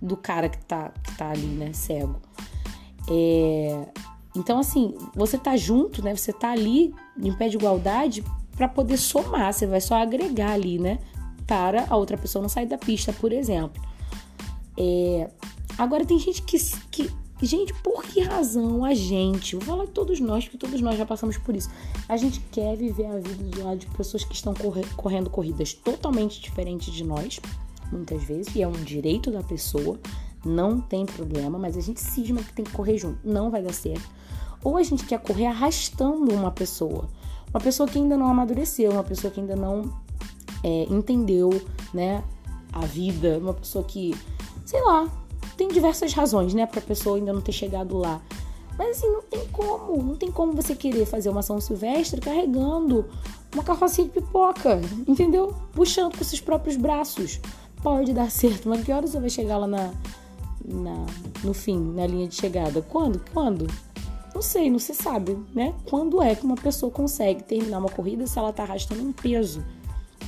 do 0.00 0.16
cara 0.16 0.48
que 0.48 0.58
tá, 0.64 0.92
que 1.02 1.16
tá 1.16 1.30
ali, 1.30 1.46
né, 1.46 1.72
cego. 1.72 2.16
É, 3.10 3.86
então, 4.34 4.58
assim, 4.58 4.94
você 5.14 5.36
tá 5.36 5.56
junto, 5.56 6.02
né, 6.02 6.14
você 6.14 6.32
tá 6.32 6.52
ali 6.52 6.94
em 7.20 7.32
pé 7.32 7.48
de 7.48 7.56
igualdade 7.56 8.24
para 8.56 8.68
poder 8.68 8.96
somar, 8.96 9.52
você 9.52 9.66
vai 9.66 9.80
só 9.80 9.96
agregar 9.96 10.52
ali, 10.52 10.78
né, 10.78 10.98
para 11.48 11.86
a 11.88 11.96
outra 11.96 12.16
pessoa 12.16 12.42
não 12.42 12.48
sair 12.48 12.66
da 12.66 12.78
pista, 12.78 13.12
por 13.12 13.32
exemplo. 13.32 13.82
É, 14.76 15.28
agora, 15.76 16.04
tem 16.04 16.18
gente 16.18 16.42
que, 16.42 16.58
que 16.90 17.10
Gente, 17.40 17.72
por 17.84 18.02
que 18.02 18.20
razão 18.20 18.84
a 18.84 18.94
gente, 18.94 19.54
vou 19.54 19.64
falar 19.64 19.84
de 19.84 19.92
todos 19.92 20.18
nós, 20.18 20.44
porque 20.44 20.58
todos 20.58 20.80
nós 20.80 20.98
já 20.98 21.06
passamos 21.06 21.38
por 21.38 21.54
isso, 21.54 21.70
a 22.08 22.16
gente 22.16 22.40
quer 22.50 22.76
viver 22.76 23.06
a 23.06 23.16
vida 23.20 23.44
do 23.44 23.64
lado 23.64 23.78
de 23.78 23.86
pessoas 23.86 24.24
que 24.24 24.34
estão 24.34 24.52
correndo 24.96 25.30
corridas 25.30 25.72
totalmente 25.72 26.40
diferentes 26.40 26.92
de 26.92 27.04
nós, 27.04 27.38
muitas 27.92 28.24
vezes, 28.24 28.52
e 28.56 28.62
é 28.62 28.66
um 28.66 28.72
direito 28.72 29.30
da 29.30 29.40
pessoa, 29.40 30.00
não 30.44 30.80
tem 30.80 31.06
problema, 31.06 31.60
mas 31.60 31.76
a 31.76 31.80
gente 31.80 32.00
cisma 32.00 32.42
que 32.42 32.52
tem 32.52 32.64
que 32.64 32.72
correr 32.72 32.98
junto, 32.98 33.20
não 33.22 33.52
vai 33.52 33.62
dar 33.62 33.72
certo. 33.72 34.08
Ou 34.64 34.76
a 34.76 34.82
gente 34.82 35.04
quer 35.04 35.20
correr 35.20 35.46
arrastando 35.46 36.34
uma 36.34 36.50
pessoa, 36.50 37.08
uma 37.50 37.60
pessoa 37.60 37.88
que 37.88 37.98
ainda 37.98 38.16
não 38.16 38.26
amadureceu, 38.26 38.90
uma 38.90 39.04
pessoa 39.04 39.32
que 39.32 39.38
ainda 39.38 39.54
não 39.54 39.92
é, 40.62 40.86
entendeu, 40.90 41.50
né, 41.92 42.22
a 42.72 42.84
vida, 42.86 43.38
uma 43.38 43.54
pessoa 43.54 43.84
que, 43.84 44.14
sei 44.64 44.82
lá, 44.82 45.10
tem 45.56 45.68
diversas 45.68 46.12
razões, 46.12 46.54
né, 46.54 46.66
pra 46.66 46.80
pessoa 46.80 47.16
ainda 47.16 47.32
não 47.32 47.40
ter 47.40 47.52
chegado 47.52 47.96
lá. 47.96 48.20
Mas 48.78 48.98
assim, 48.98 49.10
não 49.10 49.22
tem 49.22 49.46
como, 49.48 50.00
não 50.00 50.14
tem 50.14 50.30
como 50.30 50.52
você 50.52 50.74
querer 50.74 51.04
fazer 51.04 51.28
uma 51.28 51.42
São 51.42 51.60
Silvestre 51.60 52.20
carregando 52.20 53.04
uma 53.52 53.64
carrocinha 53.64 54.06
de 54.06 54.12
pipoca, 54.12 54.80
entendeu? 55.06 55.52
Puxando 55.72 56.16
com 56.16 56.22
seus 56.22 56.40
próprios 56.40 56.76
braços. 56.76 57.40
Pode 57.82 58.12
dar 58.12 58.30
certo, 58.30 58.68
mas 58.68 58.84
que 58.84 58.92
horas 58.92 59.10
você 59.10 59.20
vai 59.20 59.30
chegar 59.30 59.58
lá 59.58 59.66
na, 59.66 59.92
na, 60.64 61.06
no 61.42 61.52
fim, 61.52 61.78
na 61.78 62.06
linha 62.06 62.28
de 62.28 62.36
chegada? 62.36 62.80
Quando? 62.82 63.20
Quando? 63.32 63.66
Não 64.32 64.42
sei, 64.42 64.70
não 64.70 64.78
se 64.78 64.94
sabe, 64.94 65.36
né? 65.52 65.74
Quando 65.88 66.22
é 66.22 66.34
que 66.34 66.44
uma 66.44 66.54
pessoa 66.54 66.92
consegue 66.92 67.42
terminar 67.42 67.78
uma 67.78 67.88
corrida 67.88 68.26
se 68.26 68.38
ela 68.38 68.52
tá 68.52 68.62
arrastando 68.62 69.02
um 69.02 69.12
peso? 69.12 69.64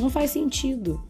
Não 0.00 0.10
faz 0.10 0.30
sentido. 0.30 1.02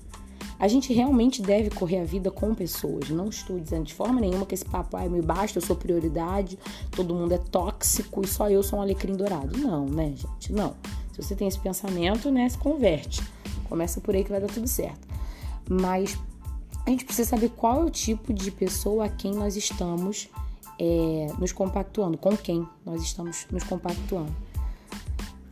A 0.58 0.68
gente 0.68 0.92
realmente 0.92 1.40
deve 1.40 1.70
correr 1.70 2.00
a 2.00 2.04
vida 2.04 2.30
com 2.30 2.54
pessoas. 2.54 3.08
Não 3.08 3.30
estou 3.30 3.58
dizendo 3.58 3.84
de 3.84 3.94
forma 3.94 4.20
nenhuma 4.20 4.44
que 4.44 4.54
esse 4.54 4.64
papo, 4.64 4.94
ah, 4.96 5.08
me 5.08 5.22
basta, 5.22 5.58
eu 5.58 5.62
sou 5.62 5.74
prioridade, 5.74 6.58
todo 6.90 7.14
mundo 7.14 7.32
é 7.32 7.38
tóxico 7.38 8.22
e 8.22 8.28
só 8.28 8.50
eu 8.50 8.62
sou 8.62 8.78
um 8.78 8.82
alecrim 8.82 9.16
dourado. 9.16 9.56
Não, 9.56 9.86
né, 9.86 10.12
gente? 10.14 10.52
Não. 10.52 10.74
Se 11.12 11.22
você 11.22 11.34
tem 11.34 11.48
esse 11.48 11.58
pensamento, 11.58 12.30
né, 12.30 12.46
se 12.46 12.58
converte. 12.58 13.22
Começa 13.70 14.02
por 14.02 14.14
aí 14.14 14.22
que 14.22 14.30
vai 14.30 14.40
dar 14.40 14.48
tudo 14.48 14.68
certo. 14.68 15.08
Mas 15.66 16.18
a 16.86 16.90
gente 16.90 17.06
precisa 17.06 17.30
saber 17.30 17.50
qual 17.50 17.82
é 17.82 17.84
o 17.84 17.90
tipo 17.90 18.32
de 18.32 18.50
pessoa 18.50 19.06
a 19.06 19.08
quem 19.08 19.32
nós 19.32 19.56
estamos 19.56 20.28
é, 20.78 21.26
nos 21.38 21.52
compactuando, 21.52 22.18
com 22.18 22.36
quem 22.36 22.66
nós 22.84 23.02
estamos 23.02 23.46
nos 23.50 23.64
compactuando. 23.64 24.34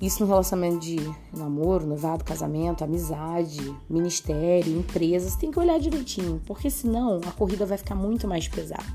Isso 0.01 0.23
no 0.23 0.29
relacionamento 0.29 0.79
de 0.79 0.97
namoro, 1.37 1.85
noivado, 1.85 2.25
casamento, 2.25 2.85
amizade, 2.85 3.75
ministério, 3.91 4.79
empresa, 4.79 5.29
você 5.29 5.39
tem 5.39 5.51
que 5.51 5.59
olhar 5.59 5.79
direitinho, 5.81 6.41
porque 6.47 6.71
senão 6.71 7.21
a 7.27 7.33
corrida 7.33 7.67
vai 7.67 7.77
ficar 7.77 7.97
muito 7.97 8.29
mais 8.29 8.47
pesada. 8.47 8.87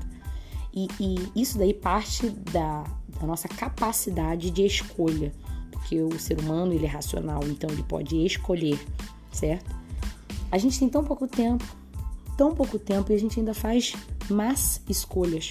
E, 0.72 0.88
e 0.98 1.42
isso 1.42 1.58
daí 1.58 1.74
parte 1.74 2.30
da, 2.30 2.84
da, 3.20 3.26
nossa 3.26 3.46
capacidade 3.48 4.50
de 4.50 4.64
escolha, 4.64 5.30
porque 5.70 6.00
o 6.00 6.18
ser 6.18 6.40
humano 6.40 6.72
ele 6.72 6.86
é 6.86 6.88
racional, 6.88 7.42
então 7.44 7.68
ele 7.68 7.82
pode 7.82 8.16
escolher, 8.24 8.78
certo? 9.30 9.76
A 10.50 10.56
gente 10.56 10.78
tem 10.78 10.88
tão 10.88 11.04
pouco 11.04 11.28
tempo, 11.28 11.64
tão 12.36 12.54
pouco 12.54 12.78
tempo 12.78 13.12
e 13.12 13.14
a 13.14 13.18
gente 13.18 13.38
ainda 13.38 13.52
faz 13.52 13.94
más 14.30 14.80
escolhas. 14.88 15.50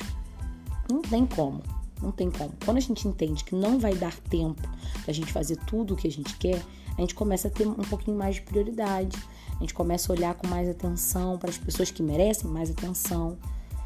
Não 0.91 1.01
tem 1.01 1.27
como. 1.27 1.61
Não 2.01 2.11
tem 2.11 2.29
como. 2.29 2.51
Quando 2.65 2.77
a 2.77 2.81
gente 2.81 3.07
entende 3.07 3.43
que 3.43 3.55
não 3.55 3.79
vai 3.79 3.95
dar 3.95 4.15
tempo 4.29 4.61
da 5.05 5.13
gente 5.13 5.31
fazer 5.31 5.57
tudo 5.67 5.93
o 5.93 5.97
que 5.97 6.07
a 6.07 6.11
gente 6.11 6.35
quer, 6.37 6.61
a 6.97 7.01
gente 7.01 7.15
começa 7.15 7.47
a 7.47 7.51
ter 7.51 7.67
um 7.67 7.73
pouquinho 7.75 8.17
mais 8.17 8.35
de 8.35 8.41
prioridade. 8.41 9.17
A 9.55 9.59
gente 9.59 9.73
começa 9.73 10.11
a 10.11 10.15
olhar 10.15 10.33
com 10.35 10.47
mais 10.47 10.67
atenção 10.67 11.37
para 11.37 11.49
as 11.49 11.57
pessoas 11.57 11.89
que 11.91 12.03
merecem 12.03 12.49
mais 12.49 12.69
atenção, 12.69 13.37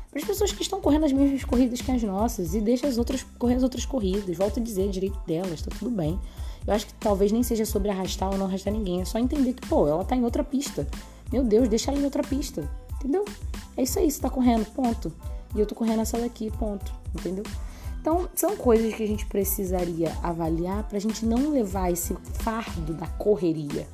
para 0.10 0.20
as 0.20 0.26
pessoas 0.26 0.52
que 0.52 0.62
estão 0.62 0.82
correndo 0.82 1.06
as 1.06 1.12
mesmas 1.12 1.44
corridas 1.44 1.82
que 1.82 1.92
as 1.92 2.02
nossas 2.04 2.56
e 2.56 2.62
deixa 2.62 2.88
as 2.88 2.98
outras 2.98 3.24
correr 3.38 3.56
as 3.56 3.64
outras 3.64 3.86
corridas. 3.86 4.36
Volto 4.36 4.60
a 4.60 4.64
dizer, 4.64 4.90
direito 4.90 5.20
delas, 5.28 5.62
tá 5.62 5.72
tudo 5.78 5.92
bem. 5.92 6.20
Eu 6.66 6.74
acho 6.74 6.88
que 6.88 6.94
talvez 6.96 7.32
nem 7.32 7.44
seja 7.44 7.66
sobre 7.66 7.90
arrastar 7.90 8.30
ou 8.32 8.38
não 8.38 8.48
arrastar 8.48 8.74
ninguém, 8.74 9.02
é 9.02 9.06
só 9.06 9.18
entender 9.20 9.54
que, 9.54 9.68
pô, 9.68 9.88
ela 9.88 10.04
tá 10.04 10.16
em 10.16 10.24
outra 10.24 10.44
pista. 10.44 10.88
Meu 11.32 11.44
Deus, 11.44 11.70
deixa 11.70 11.92
ela 11.92 12.00
em 12.00 12.04
outra 12.04 12.24
pista. 12.24 12.70
Entendeu? 12.96 13.24
É 13.78 13.84
isso 13.84 14.00
aí, 14.00 14.10
você 14.10 14.20
tá 14.20 14.30
correndo, 14.30 14.66
ponto. 14.74 15.14
E 15.56 15.60
eu 15.60 15.66
tô 15.66 15.76
correndo 15.76 16.02
essa 16.02 16.18
daqui, 16.18 16.52
ponto. 16.52 16.92
Entendeu? 17.16 17.44
Então, 18.08 18.30
são 18.34 18.56
coisas 18.56 18.94
que 18.94 19.04
a 19.04 19.08
gente 19.08 19.26
precisaria 19.26 20.18
avaliar 20.24 20.82
para 20.88 20.96
a 20.96 21.02
gente 21.02 21.26
não 21.26 21.50
levar 21.50 21.92
esse 21.92 22.16
fardo 22.36 22.94
da 22.94 23.06
correria. 23.06 23.86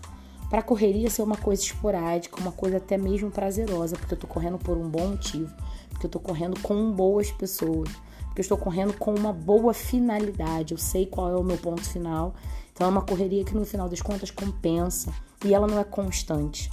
Para 0.51 0.59
a 0.59 0.61
correria 0.61 1.09
ser 1.09 1.23
uma 1.23 1.35
coisa 1.35 1.63
esporádica, 1.63 2.39
uma 2.39 2.51
coisa 2.51 2.77
até 2.77 2.95
mesmo 2.95 3.31
prazerosa, 3.31 3.95
porque 3.95 4.13
eu 4.13 4.17
estou 4.17 4.29
correndo 4.29 4.59
por 4.59 4.77
um 4.77 4.87
bom 4.87 5.07
motivo, 5.07 5.51
porque 5.89 6.05
eu 6.05 6.09
estou 6.09 6.21
correndo 6.21 6.59
com 6.59 6.91
boas 6.91 7.31
pessoas, 7.31 7.89
porque 8.25 8.41
eu 8.41 8.43
estou 8.43 8.55
correndo 8.55 8.93
com 8.93 9.15
uma 9.15 9.33
boa 9.33 9.73
finalidade, 9.73 10.75
eu 10.75 10.77
sei 10.77 11.07
qual 11.07 11.31
é 11.31 11.35
o 11.35 11.43
meu 11.43 11.57
ponto 11.57 11.81
final. 11.81 12.35
Então, 12.71 12.85
é 12.85 12.89
uma 12.91 13.01
correria 13.01 13.43
que 13.43 13.55
no 13.55 13.65
final 13.65 13.89
das 13.89 14.03
contas 14.03 14.29
compensa 14.29 15.11
e 15.43 15.55
ela 15.55 15.65
não 15.65 15.79
é 15.79 15.83
constante. 15.83 16.69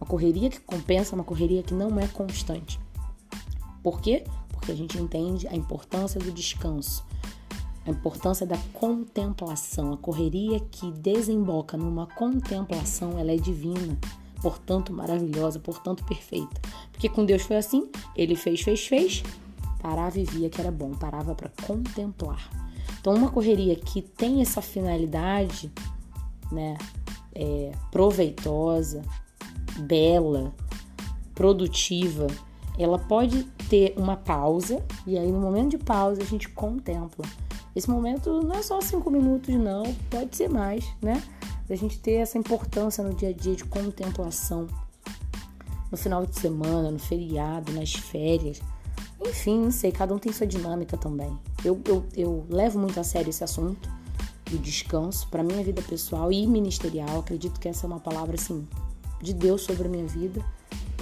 Uma 0.00 0.06
correria 0.08 0.50
que 0.50 0.58
compensa 0.58 1.14
é 1.14 1.14
uma 1.14 1.22
correria 1.22 1.62
que 1.62 1.74
não 1.74 1.96
é 2.00 2.08
constante. 2.08 2.80
Por 3.84 4.00
quê? 4.00 4.24
Porque 4.62 4.70
a 4.70 4.76
gente 4.76 4.96
entende 4.96 5.48
a 5.48 5.56
importância 5.56 6.20
do 6.20 6.30
descanso, 6.30 7.04
a 7.84 7.90
importância 7.90 8.46
da 8.46 8.56
contemplação. 8.72 9.92
A 9.92 9.96
correria 9.96 10.60
que 10.60 10.92
desemboca 10.92 11.76
numa 11.76 12.06
contemplação, 12.06 13.18
ela 13.18 13.32
é 13.32 13.36
divina, 13.36 13.98
portanto 14.40 14.92
maravilhosa, 14.92 15.58
portanto 15.58 16.04
perfeita. 16.04 16.60
Porque 16.92 17.08
com 17.08 17.24
Deus 17.24 17.42
foi 17.42 17.56
assim, 17.56 17.90
ele 18.14 18.36
fez, 18.36 18.60
fez, 18.60 18.86
fez, 18.86 19.24
parava 19.82 20.20
e 20.20 20.24
via 20.24 20.48
que 20.48 20.60
era 20.60 20.70
bom, 20.70 20.92
parava 20.92 21.34
para 21.34 21.50
contemplar. 21.66 22.48
Então, 23.00 23.14
uma 23.14 23.32
correria 23.32 23.74
que 23.74 24.00
tem 24.00 24.42
essa 24.42 24.62
finalidade, 24.62 25.72
né, 26.52 26.78
é, 27.34 27.72
proveitosa, 27.90 29.02
bela, 29.80 30.54
produtiva, 31.34 32.28
ela 32.78 32.98
pode 32.98 33.44
ter 33.68 33.94
uma 33.96 34.16
pausa 34.16 34.82
e 35.06 35.18
aí 35.18 35.30
no 35.30 35.40
momento 35.40 35.70
de 35.70 35.78
pausa 35.78 36.22
a 36.22 36.24
gente 36.24 36.48
contempla. 36.48 37.24
Esse 37.74 37.90
momento 37.90 38.42
não 38.42 38.54
é 38.54 38.62
só 38.62 38.80
cinco 38.80 39.10
minutos, 39.10 39.54
não, 39.54 39.82
pode 40.10 40.36
ser 40.36 40.48
mais, 40.48 40.84
né? 41.00 41.22
A 41.70 41.74
gente 41.74 41.98
ter 41.98 42.14
essa 42.14 42.36
importância 42.36 43.02
no 43.02 43.14
dia 43.14 43.30
a 43.30 43.32
dia 43.32 43.56
de 43.56 43.64
contemplação, 43.64 44.66
no 45.90 45.96
final 45.96 46.26
de 46.26 46.38
semana, 46.38 46.90
no 46.90 46.98
feriado, 46.98 47.72
nas 47.72 47.94
férias. 47.94 48.60
Enfim, 49.24 49.58
não 49.62 49.70
sei, 49.70 49.90
cada 49.90 50.14
um 50.14 50.18
tem 50.18 50.30
sua 50.32 50.46
dinâmica 50.46 50.98
também. 50.98 51.34
Eu, 51.64 51.80
eu, 51.86 52.04
eu 52.14 52.46
levo 52.50 52.78
muito 52.78 53.00
a 53.00 53.04
sério 53.04 53.30
esse 53.30 53.42
assunto 53.42 53.88
do 54.50 54.58
descanso 54.58 55.26
para 55.28 55.42
minha 55.42 55.64
vida 55.64 55.80
pessoal 55.80 56.30
e 56.30 56.46
ministerial. 56.46 57.20
Acredito 57.20 57.58
que 57.58 57.68
essa 57.68 57.86
é 57.86 57.88
uma 57.88 58.00
palavra 58.00 58.34
assim 58.34 58.68
de 59.22 59.32
Deus 59.32 59.62
sobre 59.62 59.86
a 59.86 59.90
minha 59.90 60.06
vida 60.06 60.44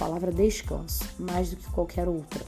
palavra 0.01 0.31
descanso, 0.31 1.03
mais 1.19 1.51
do 1.51 1.57
que 1.57 1.69
qualquer 1.71 2.07
outra. 2.09 2.43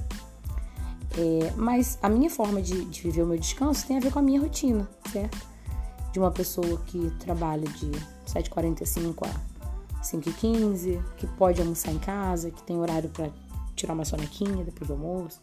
É, 1.15 1.53
mas 1.55 1.99
a 2.01 2.09
minha 2.09 2.29
forma 2.29 2.59
de, 2.59 2.85
de, 2.85 3.01
viver 3.03 3.21
o 3.21 3.27
meu 3.27 3.37
descanso 3.37 3.85
tem 3.85 3.97
a 3.97 3.99
ver 3.99 4.11
com 4.11 4.17
a 4.17 4.21
minha 4.23 4.41
rotina, 4.41 4.89
certo? 5.11 5.37
De 6.11 6.17
uma 6.17 6.31
pessoa 6.31 6.79
que 6.87 7.11
trabalha 7.19 7.67
de 7.69 7.91
7h45 8.25 9.27
a 9.27 10.01
5h15, 10.01 10.99
que 11.15 11.27
pode 11.27 11.61
almoçar 11.61 11.91
em 11.91 11.99
casa, 11.99 12.49
que 12.49 12.63
tem 12.63 12.79
horário 12.79 13.09
para 13.09 13.29
tirar 13.75 13.93
uma 13.93 14.03
sonequinha 14.03 14.65
depois 14.65 14.87
do 14.87 14.93
almoço, 14.93 15.39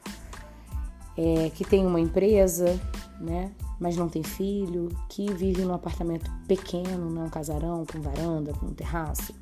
é, 1.16 1.50
que 1.50 1.64
tem 1.64 1.86
uma 1.86 2.00
empresa, 2.00 2.78
né? 3.20 3.52
Mas 3.78 3.96
não 3.96 4.08
tem 4.08 4.24
filho, 4.24 4.88
que 5.08 5.32
vive 5.32 5.62
num 5.62 5.74
apartamento 5.74 6.28
pequeno, 6.48 7.08
não 7.08 7.22
é 7.22 7.24
um 7.26 7.30
casarão, 7.30 7.86
com 7.86 8.00
varanda, 8.00 8.52
com 8.52 8.68
terraço, 8.74 9.32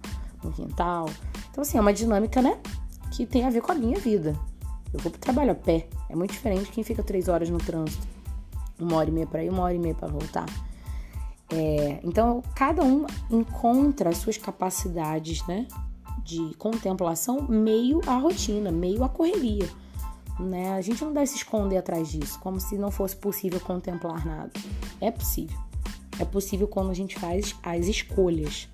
um 0.44 0.52
quintal. 0.52 1.06
Então, 1.58 1.66
assim, 1.66 1.76
é 1.76 1.80
uma 1.80 1.92
dinâmica, 1.92 2.40
né? 2.40 2.56
Que 3.10 3.26
tem 3.26 3.44
a 3.44 3.50
ver 3.50 3.62
com 3.62 3.72
a 3.72 3.74
minha 3.74 3.98
vida. 3.98 4.38
Eu 4.94 5.00
vou 5.00 5.10
pro 5.10 5.20
trabalho 5.20 5.50
a 5.50 5.54
pé. 5.56 5.88
É 6.08 6.14
muito 6.14 6.30
diferente 6.30 6.66
de 6.66 6.70
quem 6.70 6.84
fica 6.84 7.02
três 7.02 7.26
horas 7.26 7.50
no 7.50 7.58
trânsito. 7.58 8.06
Uma 8.78 8.98
hora 8.98 9.10
e 9.10 9.12
meia 9.12 9.26
para 9.26 9.42
ir, 9.42 9.50
uma 9.50 9.64
hora 9.64 9.74
e 9.74 9.78
meia 9.80 9.92
para 9.92 10.06
voltar. 10.06 10.46
É, 11.50 11.98
então, 12.04 12.44
cada 12.54 12.84
um 12.84 13.04
encontra 13.28 14.10
as 14.10 14.18
suas 14.18 14.38
capacidades, 14.38 15.44
né? 15.48 15.66
De 16.22 16.54
contemplação 16.58 17.42
meio 17.48 18.00
à 18.06 18.16
rotina, 18.18 18.70
meio 18.70 19.02
à 19.02 19.08
correria. 19.08 19.68
Né? 20.38 20.74
A 20.74 20.80
gente 20.80 21.04
não 21.04 21.12
deve 21.12 21.26
se 21.26 21.38
esconder 21.38 21.78
atrás 21.78 22.06
disso, 22.06 22.38
como 22.38 22.60
se 22.60 22.78
não 22.78 22.92
fosse 22.92 23.16
possível 23.16 23.58
contemplar 23.58 24.24
nada. 24.24 24.52
É 25.00 25.10
possível. 25.10 25.58
É 26.20 26.24
possível 26.24 26.68
quando 26.68 26.90
a 26.90 26.94
gente 26.94 27.18
faz 27.18 27.56
as 27.64 27.86
escolhas 27.86 28.68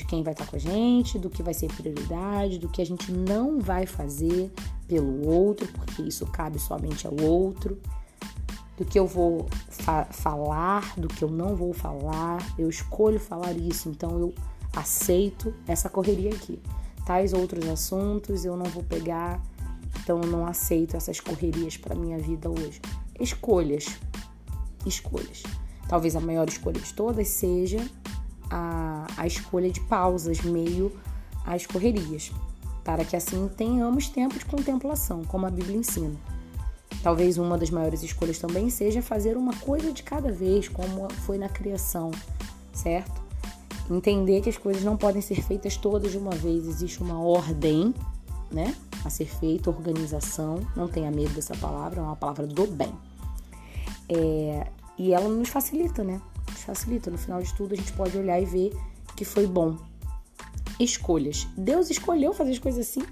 de 0.00 0.06
quem 0.06 0.22
vai 0.22 0.32
estar 0.32 0.46
com 0.46 0.56
a 0.56 0.58
gente, 0.58 1.18
do 1.18 1.28
que 1.28 1.42
vai 1.42 1.52
ser 1.52 1.68
prioridade, 1.68 2.58
do 2.58 2.68
que 2.68 2.80
a 2.80 2.86
gente 2.86 3.12
não 3.12 3.60
vai 3.60 3.84
fazer 3.84 4.50
pelo 4.88 5.28
outro, 5.28 5.68
porque 5.68 6.02
isso 6.02 6.26
cabe 6.26 6.58
somente 6.58 7.06
ao 7.06 7.14
outro, 7.20 7.78
do 8.78 8.84
que 8.84 8.98
eu 8.98 9.06
vou 9.06 9.46
fa 9.68 10.06
falar, 10.06 10.98
do 10.98 11.06
que 11.06 11.22
eu 11.22 11.30
não 11.30 11.54
vou 11.54 11.74
falar. 11.74 12.38
Eu 12.58 12.70
escolho 12.70 13.20
falar 13.20 13.52
isso, 13.52 13.90
então 13.90 14.18
eu 14.18 14.34
aceito 14.74 15.54
essa 15.66 15.90
correria 15.90 16.30
aqui. 16.30 16.58
Tais 17.04 17.34
outros 17.34 17.68
assuntos 17.68 18.44
eu 18.44 18.56
não 18.56 18.66
vou 18.66 18.82
pegar, 18.82 19.42
então 20.02 20.18
eu 20.22 20.30
não 20.30 20.46
aceito 20.46 20.96
essas 20.96 21.20
correrias 21.20 21.76
para 21.76 21.94
minha 21.94 22.18
vida 22.18 22.48
hoje. 22.48 22.80
Escolhas. 23.20 23.86
Escolhas. 24.86 25.42
Talvez 25.86 26.16
a 26.16 26.20
maior 26.20 26.48
escolha 26.48 26.80
de 26.80 26.94
todas 26.94 27.28
seja 27.28 27.78
a, 28.50 29.06
a 29.16 29.26
escolha 29.26 29.70
de 29.70 29.80
pausas 29.80 30.40
meio 30.40 30.92
às 31.44 31.66
correrias, 31.66 32.32
para 32.84 33.04
que 33.04 33.16
assim 33.16 33.48
tenhamos 33.56 34.08
tempo 34.08 34.38
de 34.38 34.44
contemplação, 34.44 35.24
como 35.24 35.46
a 35.46 35.50
Bíblia 35.50 35.76
ensina. 35.76 36.16
Talvez 37.02 37.38
uma 37.38 37.56
das 37.56 37.70
maiores 37.70 38.02
escolhas 38.02 38.38
também 38.38 38.68
seja 38.68 39.00
fazer 39.00 39.36
uma 39.36 39.54
coisa 39.56 39.92
de 39.92 40.02
cada 40.02 40.30
vez, 40.30 40.68
como 40.68 41.08
foi 41.24 41.38
na 41.38 41.48
criação, 41.48 42.10
certo? 42.72 43.22
Entender 43.90 44.40
que 44.42 44.50
as 44.50 44.58
coisas 44.58 44.82
não 44.84 44.96
podem 44.96 45.22
ser 45.22 45.42
feitas 45.42 45.76
todas 45.76 46.12
de 46.12 46.18
uma 46.18 46.32
vez, 46.32 46.66
existe 46.66 47.02
uma 47.02 47.18
ordem, 47.18 47.94
né? 48.50 48.74
a 49.04 49.10
ser 49.10 49.26
feito, 49.26 49.70
organização, 49.70 50.60
não 50.76 50.88
tenha 50.88 51.10
medo 51.10 51.32
dessa 51.34 51.56
palavra, 51.56 52.00
é 52.00 52.02
uma 52.02 52.16
palavra 52.16 52.46
do 52.46 52.66
bem. 52.66 52.92
É, 54.08 54.66
e 54.98 55.12
ela 55.12 55.28
nos 55.28 55.48
facilita, 55.48 56.04
né? 56.04 56.20
Facilita. 56.64 57.10
No 57.10 57.18
final 57.18 57.42
de 57.42 57.52
tudo, 57.54 57.74
a 57.74 57.76
gente 57.76 57.92
pode 57.92 58.16
olhar 58.16 58.40
e 58.40 58.44
ver 58.44 58.72
que 59.16 59.24
foi 59.24 59.46
bom. 59.46 59.76
Escolhas. 60.78 61.46
Deus 61.56 61.90
escolheu 61.90 62.32
fazer 62.32 62.52
as 62.52 62.58
coisas 62.58 62.88
assim. 62.88 63.02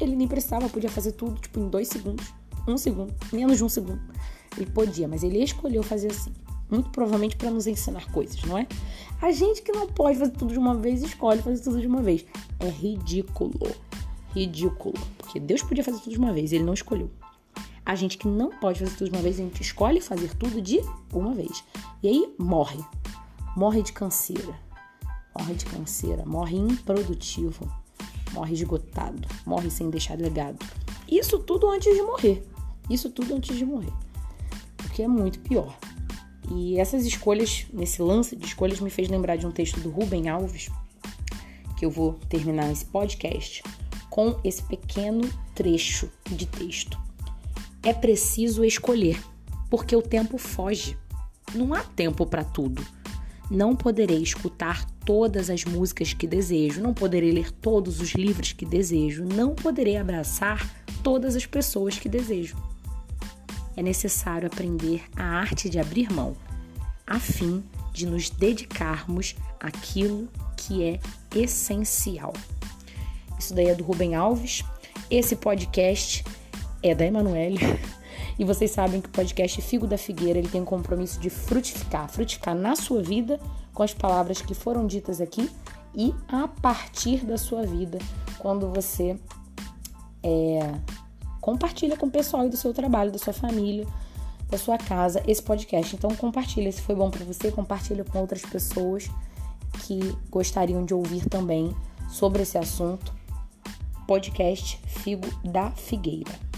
Ele 0.00 0.16
nem 0.16 0.28
precisava, 0.28 0.68
podia 0.68 0.88
fazer 0.88 1.12
tudo, 1.12 1.40
tipo, 1.40 1.60
em 1.60 1.68
dois 1.68 1.88
segundos, 1.88 2.32
um 2.66 2.78
segundo, 2.78 3.12
menos 3.32 3.58
de 3.58 3.64
um 3.64 3.68
segundo. 3.68 4.00
Ele 4.56 4.70
podia, 4.70 5.06
mas 5.06 5.22
ele 5.22 5.42
escolheu 5.42 5.82
fazer 5.82 6.10
assim. 6.10 6.32
Muito 6.70 6.88
provavelmente 6.90 7.36
para 7.36 7.50
nos 7.50 7.66
ensinar 7.66 8.10
coisas, 8.12 8.40
não 8.44 8.56
é? 8.56 8.66
A 9.20 9.32
gente 9.32 9.60
que 9.60 9.72
não 9.72 9.88
pode 9.88 10.18
fazer 10.18 10.30
tudo 10.30 10.52
de 10.52 10.58
uma 10.58 10.76
vez 10.76 11.02
escolhe 11.02 11.42
fazer 11.42 11.62
tudo 11.62 11.80
de 11.80 11.86
uma 11.86 12.00
vez. 12.00 12.24
É 12.60 12.68
ridículo. 12.68 13.52
Ridículo. 14.32 14.94
Porque 15.18 15.40
Deus 15.40 15.62
podia 15.62 15.82
fazer 15.82 15.98
tudo 15.98 16.12
de 16.12 16.18
uma 16.18 16.32
vez, 16.32 16.52
ele 16.52 16.64
não 16.64 16.74
escolheu. 16.74 17.10
A 17.90 17.96
gente 17.96 18.18
que 18.18 18.28
não 18.28 18.50
pode 18.50 18.78
fazer 18.78 18.96
tudo 18.96 19.10
de 19.10 19.16
uma 19.16 19.22
vez, 19.22 19.40
a 19.40 19.42
gente 19.42 19.62
escolhe 19.62 20.00
fazer 20.00 20.32
tudo 20.36 20.62
de 20.62 20.78
uma 21.12 21.34
vez. 21.34 21.64
E 22.00 22.06
aí 22.06 22.34
morre. 22.38 22.78
Morre 23.56 23.82
de 23.82 23.92
canseira. 23.92 24.54
Morre 25.36 25.54
de 25.54 25.64
canseira. 25.64 26.24
Morre 26.24 26.56
improdutivo. 26.56 27.68
Morre 28.32 28.54
esgotado. 28.54 29.26
Morre 29.44 29.72
sem 29.72 29.90
deixar 29.90 30.16
legado. 30.16 30.64
Isso 31.08 31.40
tudo 31.40 31.68
antes 31.68 31.92
de 31.92 32.00
morrer. 32.00 32.46
Isso 32.88 33.10
tudo 33.10 33.34
antes 33.34 33.56
de 33.56 33.66
morrer. 33.66 33.92
O 34.84 34.90
que 34.90 35.02
é 35.02 35.08
muito 35.08 35.40
pior. 35.40 35.76
E 36.48 36.78
essas 36.78 37.04
escolhas, 37.04 37.66
nesse 37.72 38.00
lance 38.00 38.36
de 38.36 38.46
escolhas, 38.46 38.78
me 38.78 38.88
fez 38.88 39.08
lembrar 39.08 39.34
de 39.34 39.48
um 39.48 39.50
texto 39.50 39.80
do 39.80 39.90
Rubem 39.90 40.28
Alves, 40.28 40.70
que 41.76 41.84
eu 41.84 41.90
vou 41.90 42.12
terminar 42.28 42.70
esse 42.70 42.84
podcast 42.84 43.64
com 44.08 44.38
esse 44.44 44.62
pequeno 44.62 45.28
trecho 45.56 46.08
de 46.30 46.46
texto. 46.46 47.09
É 47.82 47.92
preciso 47.92 48.64
escolher, 48.64 49.20
porque 49.68 49.94
o 49.96 50.02
tempo 50.02 50.38
foge. 50.38 50.96
Não 51.54 51.74
há 51.74 51.80
tempo 51.82 52.26
para 52.26 52.44
tudo. 52.44 52.84
Não 53.50 53.74
poderei 53.74 54.22
escutar 54.22 54.84
todas 55.04 55.50
as 55.50 55.64
músicas 55.64 56.12
que 56.12 56.26
desejo, 56.26 56.80
não 56.80 56.94
poderei 56.94 57.32
ler 57.32 57.50
todos 57.50 58.00
os 58.00 58.12
livros 58.12 58.52
que 58.52 58.64
desejo, 58.64 59.24
não 59.24 59.54
poderei 59.54 59.96
abraçar 59.96 60.84
todas 61.02 61.34
as 61.34 61.46
pessoas 61.46 61.98
que 61.98 62.08
desejo 62.08 62.56
é 63.80 63.82
necessário 63.82 64.46
aprender 64.46 65.02
a 65.16 65.24
arte 65.24 65.70
de 65.70 65.78
abrir 65.78 66.12
mão, 66.12 66.36
a 67.06 67.18
fim 67.18 67.64
de 67.92 68.06
nos 68.06 68.28
dedicarmos 68.28 69.34
àquilo 69.58 70.28
que 70.56 70.84
é 70.84 71.00
essencial. 71.34 72.32
Isso 73.38 73.54
daí 73.54 73.68
é 73.68 73.74
do 73.74 73.82
Rubem 73.82 74.14
Alves. 74.14 74.64
Esse 75.10 75.34
podcast 75.34 76.22
é 76.82 76.94
da 76.94 77.04
Emanuele. 77.04 77.58
E 78.38 78.44
vocês 78.44 78.70
sabem 78.70 79.02
que 79.02 79.08
o 79.08 79.12
podcast 79.12 79.60
Figo 79.60 79.86
da 79.86 79.98
Figueira 79.98 80.38
ele 80.38 80.48
tem 80.48 80.62
o 80.62 80.64
compromisso 80.64 81.20
de 81.20 81.28
frutificar, 81.28 82.08
frutificar 82.08 82.54
na 82.54 82.74
sua 82.74 83.02
vida 83.02 83.38
com 83.74 83.82
as 83.82 83.92
palavras 83.92 84.40
que 84.40 84.54
foram 84.54 84.86
ditas 84.86 85.20
aqui 85.20 85.50
e 85.94 86.14
a 86.26 86.48
partir 86.48 87.24
da 87.26 87.36
sua 87.36 87.66
vida, 87.66 87.98
quando 88.38 88.68
você 88.72 89.18
é, 90.22 90.74
compartilha 91.40 91.96
com 91.96 92.06
o 92.06 92.10
pessoal 92.10 92.48
do 92.48 92.56
seu 92.56 92.72
trabalho, 92.72 93.12
da 93.12 93.18
sua 93.18 93.32
família, 93.32 93.86
da 94.48 94.56
sua 94.56 94.78
casa 94.78 95.22
esse 95.26 95.42
podcast. 95.42 95.94
Então 95.94 96.14
compartilha, 96.14 96.70
se 96.72 96.80
foi 96.80 96.94
bom 96.94 97.10
para 97.10 97.24
você, 97.24 97.50
compartilha 97.50 98.04
com 98.04 98.20
outras 98.20 98.42
pessoas 98.42 99.10
que 99.82 100.16
gostariam 100.30 100.84
de 100.84 100.94
ouvir 100.94 101.28
também 101.28 101.74
sobre 102.08 102.42
esse 102.42 102.56
assunto. 102.56 103.12
Podcast 104.06 104.80
Figo 104.86 105.28
da 105.44 105.70
Figueira. 105.72 106.49